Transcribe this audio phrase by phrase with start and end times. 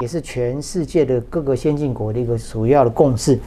[0.00, 3.38] 也是全世界的各个先进国的一个主要的共识。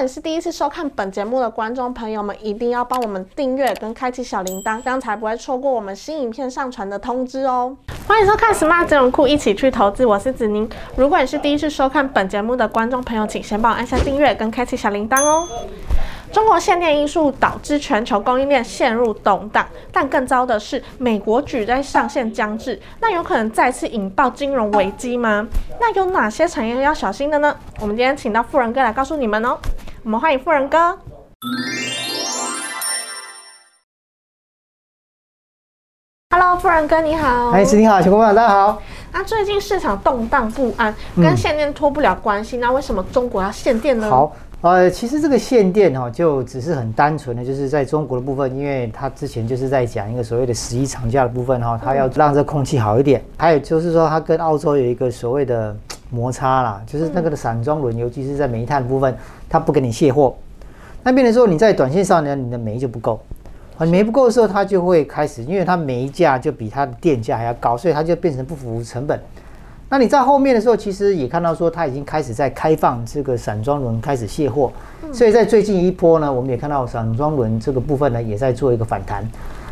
[0.00, 7.76] 你是第一次收看本节目的观众朋友们，一定要帮我们订阅跟开启小铃铛，这样才不会错过我们新影片上传的通知哦。
[8.08, 10.66] 欢迎收看 Smart 金融库，一起去投资，我是子宁。
[10.96, 15.46] 如果你是第一次收看本节目的观众朋友，请先帮我按下订阅跟开启小铃铛哦。
[16.32, 25.46] 中国限电因素导致全球供应链陷入动荡，但更糟的是，美国举债上限将至，那有可能再次引爆金融危机吗？
[25.78, 27.54] 那有哪些产业要小心的呢？
[27.80, 29.58] 我们今天请到富人哥来告诉你们哦。
[30.02, 30.98] 我们欢迎富人哥。
[36.30, 37.50] Hello，富人哥你好。
[37.50, 38.82] 哎，子宁好，小伙伴大家好。
[39.12, 44.08] 那最近市场动荡不安，跟限电脱不了关系，那为什么中国要限电呢？
[44.08, 44.34] 好。
[44.62, 53.22] 呃，其实这个限电哈，就只是很单纯的，就是在中国的部分，因为它之前就是在讲一个所谓的十一长假的部分哈，它要让这空气好一点。
[53.36, 55.74] 还有就是说，它跟澳洲有一个所谓的
[56.10, 59.14] 摩擦啦，就是那个的散装轮，尤其是在煤炭部分，
[59.48, 60.34] 它不给你卸货。
[61.02, 63.18] 那变成说你在短线上呢，你的煤就不够，
[63.78, 69.18] 啊，煤不够的时候，它就会开始，因为它煤价就比它的电价还要高，所以它就变成不符合成本。
[69.88, 74.70] 那你在后面的时候，其实也看到说，它已经开始在开放这个散装轮开始卸货，
[75.12, 79.28] 所以在最近一波呢，我们也看到散装轮这个部分呢，也在做一个反弹。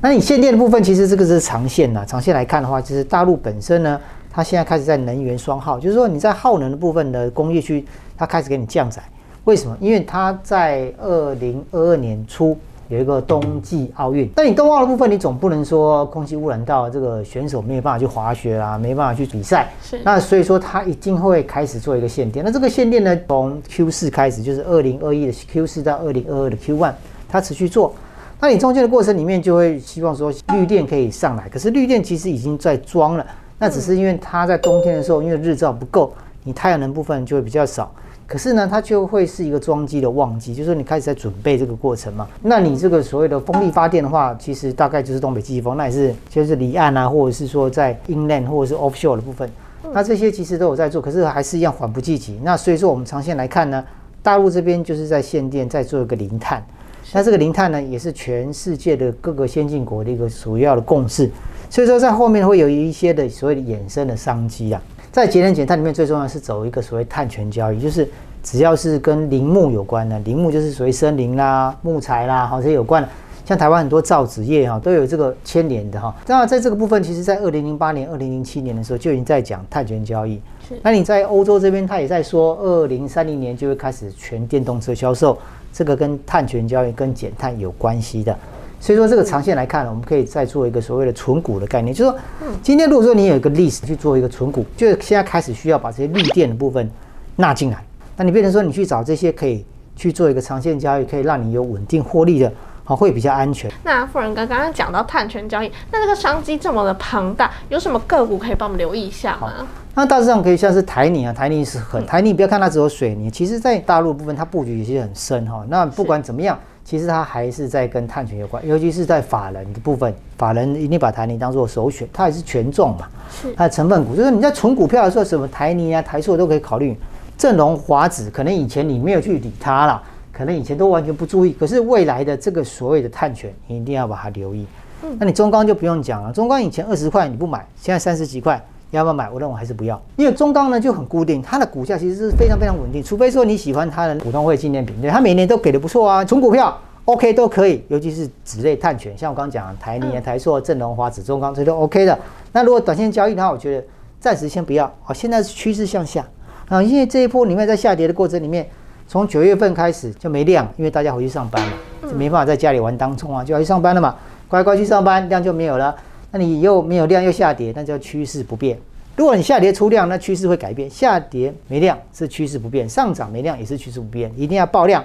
[0.00, 4.00] 那你限电的部分，其实这个是长线呐，长线来看的话，就是大陆本身呢，
[4.30, 7.84] 它现在开始在能源双耗，就是说你在耗能的部分的工业区，
[8.16, 9.02] 它开始给你降载。
[9.44, 9.76] 为什么？
[9.80, 12.56] 因为它在二零二二年初。
[12.90, 19.68] 有一个冬季奥运，但你冬奥的部分，你总不能说空气污染到这个选手没有办法去滑雪啊，没办法去比赛。
[19.80, 20.00] 是。
[20.02, 22.44] 那所以说，它一定会开始做一个限电。
[22.44, 26.92] 那这个限电呢，从 Q 四开始，就是二零二一的 Q 四到二零二二的 Q one，
[27.28, 27.94] 它持续做。
[28.40, 31.48] 那你中间的过程里面，就会希望说绿电可以上来。
[31.48, 33.24] 可是绿电其实已经在装了，
[33.60, 36.12] 那只是因为它在冬天的时候，因为日照不够，
[36.44, 37.92] 你太阳能部分就会比较少。
[38.26, 42.26] 可是呢，它就会是一个装机的旺季，就是说你开始在准备这个过程嘛。
[42.40, 49.50] 那你这个所谓的风力发电的话，其实大概就是东北季风，那也是就是离岸啊，或者是说在 inland 或者是 offshore 的部分，
[49.92, 52.40] 那这些其实都有在做，可是还是一样缓不济急。
[52.42, 53.84] 那所以说我们长线来看呢，
[54.22, 56.64] 大陆这边就是在限电，在做一个零碳。
[57.12, 61.30] 那这个零碳呢，也是全世界的各个先进国的一个主要的共识。
[61.68, 64.82] 所以说在后面会有一些的所谓的衍生的商机啊。
[65.12, 68.08] 在节能减碳里面，最重要是走一个所谓碳权交易，就是
[68.44, 73.08] 只要是跟林木有关的，林木就是属于森林啦、木材啦，好这些有关的。
[73.44, 76.14] 像台湾很多造纸业哈，都有这个牵连的哈。
[76.28, 80.40] 那在这个部分，其实在二零零八年、二零零七年的时候就已经在讲碳权交易。
[80.68, 80.78] 是。
[80.84, 85.36] 那你在欧洲这边，他也在说，二零三零年就会开始全电动车销售，
[85.72, 88.36] 这个跟碳权交易、跟减碳有关系的。
[88.82, 92.18] 所以说，这个长线来看呢，我们可以再做一个所谓的存股的概念，就是说，
[92.62, 96.90] 今天如果说你有一个历史去做一个存股，就是现在开始需要把这些绿电的部分
[97.36, 97.84] 纳进来，
[98.16, 99.64] 那你变成说你去找这些可以
[99.96, 102.50] 去做一个长线交易，可以让你有稳定获利的，
[102.90, 103.70] 好，会比较安全。
[103.84, 109.52] 那富人哥刚刚讲到碳权交易，那这个商机这么的庞大，有什么个股可以帮我们留意一下吗？
[109.94, 115.64] 那大致上可以像是台泥啊，台泥是很台泥，不要看它只有水泥，其实在大陆部分它布局也是很深哈。
[115.68, 116.58] 那不管怎么样。
[116.82, 126.98] 其实它还是在跟碳权有关，尤其是在法人的部分，法人一定把台泥当做首选，它也是权重嘛，是它的成分股，就是你在存股票的时候，什么台泥啊、台塑都可以考虑。
[127.38, 130.02] 正荣、华子，可能以前你没有去理它了，
[130.40, 134.64] 可能以前都完全不注意，可是未来的这个所谓的碳权，你一定要把它留意。
[135.02, 138.58] 嗯，那你中钢就不用讲了，中钢以前二十块你不买，现在三十几块。
[138.90, 139.28] 要不要买？
[139.28, 146.74] 我认为还是不要，因为中钢呢就很固定，它的股价其实是非常非常稳定，除非说你喜欢它的股东会纪念品，对，它每年都给的不错啊，纯股票
[147.04, 152.18] OK 都可以，尤其是纸类碳权，像我刚刚讲台泥、台塑、正隆、华子、中钢，这都 OK 的。
[152.50, 153.86] 那如果短线交易的话，我觉得
[154.18, 154.90] 暂时先不要。
[155.02, 156.26] 好，现在是趋势向下
[156.68, 158.66] 啊，因为这一波里面在下跌的过程里面，
[159.10, 161.72] 从九月份开始就没量，因为大家回去上班了，
[162.02, 164.14] 就没办法在家里玩当冲啊，就要去上班了嘛，
[164.46, 165.92] 乖乖去上班，量就没有了。
[166.30, 168.78] 那你又没有量又下跌，那叫趋势不变。
[169.16, 174.32] 如果你下跌出量，那趋势会改变；下跌没量是趋势不变，上涨没量也是趋势不变。
[174.36, 175.04] 一定要爆量，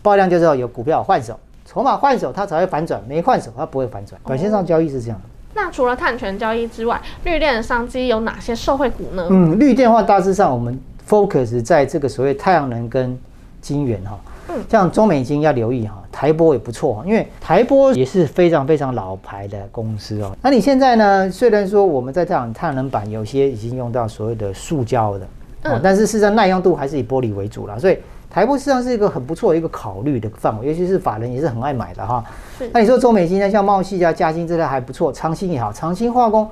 [0.00, 4.18] 爆量就是要有股票换手，筹码换手它才会反转，没换手它不会反转。
[4.24, 5.24] 短线上交易是这样的。
[5.52, 9.26] 那除了碳权交易之外，绿电的商机有哪些受惠股呢？
[9.28, 13.14] 嗯，绿电的话大致上我们 focus 在这个所谓太阳能跟
[13.62, 14.18] 金元哈。
[14.24, 14.28] 嗯
[14.68, 20.36] 像中美金要留意哈，台波也不错，因为台波也是非常非常老牌的公司哦。
[20.42, 21.30] 那你现在呢？
[21.30, 25.26] 虽然说我们在太阳太阳能板有些已经用到所谓的塑胶的，
[25.62, 27.96] 嗯，但是事实上耐用度还是以玻璃为主了，所以
[28.28, 32.22] 台玻实际上是一个很不错的一个考虑的范围，尤其是法人也是很爱买的哈
[32.58, 32.68] 是。
[32.74, 36.46] 那你说中美金呢，像茂系啊、嘉兴这类还不错，长兴也好，长兴化工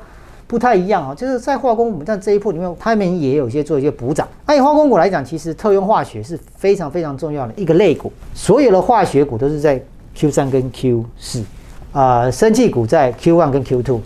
[0.51, 4.27] 不太一样啊，就是在化工，我们在这一波里面，他们也有一些做一些补涨。
[4.45, 9.81] 那以化工股来讲，其实特用化学是非常非常重要的一个类股，所有的化学股都是在
[10.17, 11.45] Q 三跟 Q 四，
[11.93, 14.01] 啊，生技股在 Q one 跟 Q two，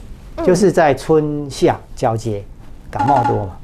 [0.44, 2.44] 就是在春夏交接，
[2.90, 3.56] 感冒多嘛，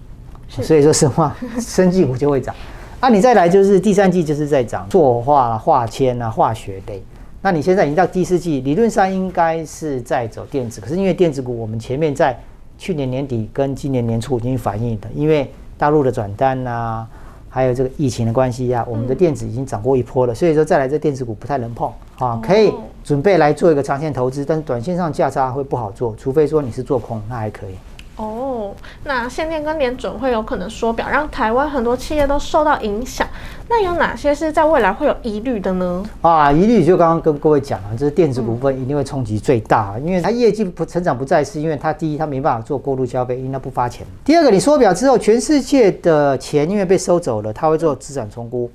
[0.49, 2.55] 所以说生化生技股就会涨。
[3.01, 7.03] 啊，你再来就是第三季就是在涨，塑化、化纤啊、化学类。
[7.43, 12.39] 那你现在已经到第四季，理论上应该是在走电子，可是因为电子股我们前面在
[12.81, 17.07] 去年年底跟今年年初已经反映的，因为大陆的转单呐、
[17.51, 22.73] 还有这个疫情的关系呀、我们的电子已经涨过一波了，所以说再来这电子股不太能碰啊，可以
[23.05, 27.75] 准备来做一个长线投资，但是短线上价差会不好做，除非说你是做空，那还可以。
[28.21, 28.75] 哦，
[29.05, 33.27] 那限电跟联准会有可能缩表，让台湾很多企业都受到影响。
[33.67, 36.05] 那有哪些是在未来会有疑虑的呢？
[36.21, 48.71] 啊，疑虑就刚刚跟各位讲了，就是电子股份一定会冲击最大，因为它业绩不成长不再，是因为它第一它没办法做过度消费，因为它不发钱；第二个，你缩表之后，全世界的钱因为被收走了，它会做资产重估，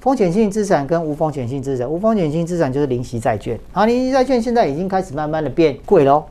[0.00, 6.24] 风险性资产跟无风险性资产，无风险性资产就是零息债券，然后零息债券现在已经开始慢慢的变贵喽，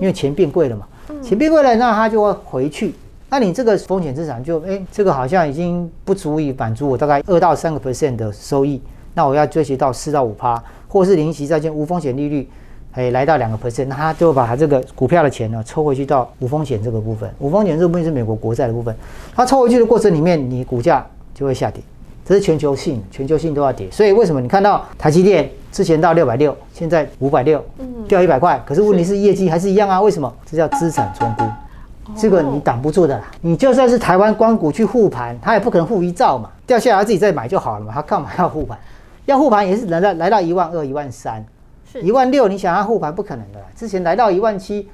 [0.00, 0.84] 因为钱变贵了嘛，
[1.22, 2.94] 钱变贵了，那它就会回去。
[3.30, 8.80] 那你这个风险资产就哎，这个好像已经不足以满足我大概二到三个 percent 的收益，
[9.12, 12.48] 那我要追求到四到五趴，或是零息债券无风险利率，
[12.92, 18.96] 哎来到两个 percent，那他就把他这个股票的钱呢抽回去到无风险这个部分，无风险这部分是美国国债的部分，
[19.34, 21.82] 它抽回去的过程里面，你股价就会下跌，
[22.28, 27.64] 这是全球性，全球性都要跌，所以为什么你看到台积电之前到六百六，现在五百六，
[28.06, 29.98] 掉一百块，可是问题是业绩还是一样啊？
[29.98, 30.30] 为什么？
[30.44, 31.44] 这叫资产重估。
[32.14, 38.78] 这个你挡不住的啦，你就算是台湾光谷去护盘，它也不可能护一兆嘛，掉下来自己再买就好了嘛，它干嘛要护盘？
[39.24, 41.42] 要护盘也是来到来到一万二、一万三、
[42.02, 43.64] 一万六，你想要护盘不可能的啦。
[43.74, 44.86] 之前来到一万七，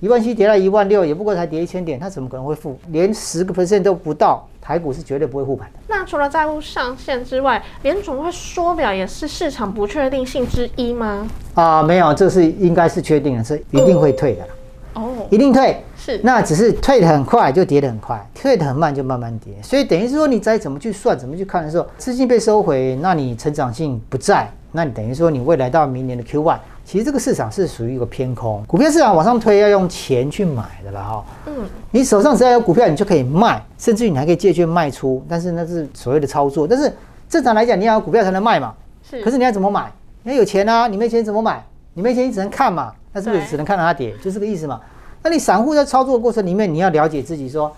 [0.00, 2.78] 一万七跌到一万六，也不过才跌一千点，它怎么可能会负？
[2.92, 5.78] 连十个 percent 都不到，台股是绝对不会护盘的。
[5.88, 11.26] 那除了债务上限之外，联总会缩表也是市场不确定性之一吗？
[11.54, 14.54] 啊，没有，这是应该是确定的，是一定会退的啦，
[14.94, 15.76] 哦，一定退。
[15.96, 31.24] 是那只是退的很快就跌得很快，退的很慢就慢慢跌，所以等于是说你再怎么去算、怎么去看的时候，资金被收回，那你成长性不在，那你等于说你未来到明年的 Q one，其实这个市场是属于一个偏空，股票市场往上推要用钱去买的了哈。
[31.44, 31.52] 嗯，
[31.90, 36.66] 你手上只要有股票，你就可以卖，甚至于你还可以借券卖出，但是那是所谓的操作。
[36.66, 36.90] 但是
[37.28, 38.72] 正常来讲，你要有股票才能卖嘛。
[39.02, 39.22] 是。
[39.22, 39.92] 可是你要怎么买？
[40.22, 41.62] 你要有钱啊，你没钱怎么买？
[41.92, 44.14] 你没钱你只能看嘛，那是不是只能看到它跌？
[44.24, 44.80] 就这个意思嘛。
[45.22, 47.70] 那你散户在操作的过程里面，你要了解自己说，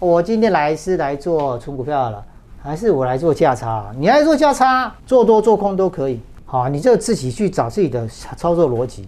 [0.00, 2.20] 我今天来是来做存股票了，
[2.60, 3.92] 还是我来做价差？
[3.96, 6.20] 你来做价差，做多做空都可以。
[6.48, 8.06] 好，你就自己去找自己的
[8.36, 9.06] 操作逻辑。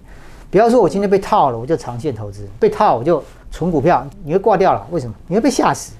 [0.50, 4.84] 不要说我今天被套了，我就长线投资；被套我就存股票，你会挂掉了。
[4.90, 5.14] 为什么？
[5.28, 5.92] 你会被吓死。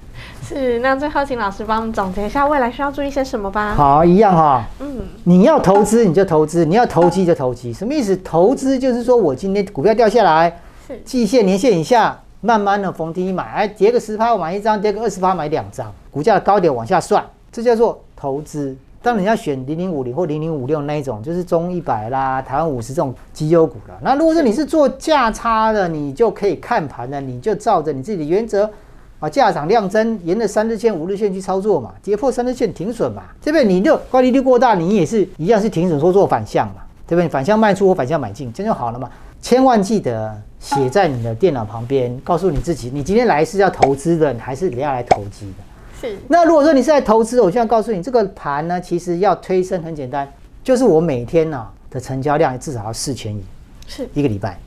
[0.43, 0.79] 是。
[0.79, 3.73] 那最后请老师帮我们总结一下未来需要注意些什么吧。
[3.73, 7.71] 好，一样哈、嗯，你要投资你就投资，你要投机就投机。
[7.71, 8.17] 什么意思？
[8.17, 18.75] 投资就是说我今天股票掉下来，是季线、年线以下，慢慢的逢低买，哎，跌个十趴我买一张，跌个二十趴买两张，股价的高点往下算，这叫做投资。
[19.01, 23.97] 当然你要选零零五零或零零五六那一种，就是中一百啦、台湾五十这种绩优股了。
[24.01, 28.69] 那如果说你是做价差的，你就可以看盘的，你就照着你自己的原则。
[29.19, 36.75] 啊，价涨量增，沿着三日线、五日线去操作嘛，跌破三日线停损嘛，这边你就高利率过大，你也是一样是停损说做反向嘛，
[37.05, 37.27] 对不对？
[37.27, 39.09] 反向卖出或反向买进，这样就好了嘛。
[39.41, 45.63] 千万记得写在你的电脑旁边，告诉你自己，你今天来是要投资的，还是你要来投机的？
[45.99, 46.17] 是。
[46.27, 50.27] 那如果说你是在投资，我现在告诉你，这个盘呢，其实要推升很简单，
[50.63, 53.43] 就是我每天呢、的成交量至少要四千亿，
[53.87, 54.57] 是一个礼拜，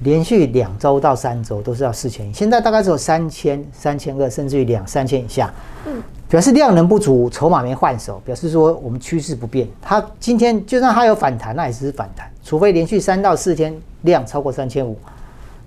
[0.00, 5.52] 连续两周到三周都是要四千亿，现在大概只有三千、三千二，甚至于两三千以下。
[5.86, 9.68] 嗯，表示量能不足，筹码没换手，表示说我们趋势不变。
[9.80, 14.98] 它今天就算它有反弹，那也只是反弹，除非连续三到四天量超过三千五，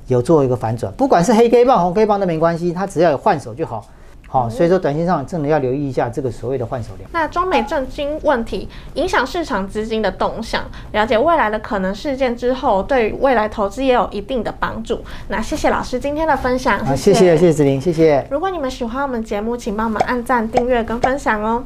[0.08, 3.86] 有做一个反转，不管是黑 K 棒、红 K 棒都没关系，它只要有换手就好。
[4.30, 7.10] 好、所以说短线上真的要留意一下这个所谓的换手量。
[7.12, 15.04] 那中美政经问题影响市场资金的动向，了解未来的可能事件之后，对于未来投资也有一定的帮助。
[15.30, 18.26] 那谢谢老师今天的分享，好，谢谢谢谢子琳，谢谢。
[18.30, 21.64] 如果你们喜欢我们节目，请帮我们按赞、订阅跟分享哦。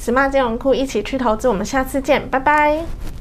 [0.00, 3.13] smart 金融库一起去投资，我们下次见，拜拜。